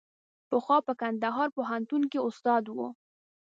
[0.49, 2.77] پخوا په کندهار پوهنتون کې استاد و.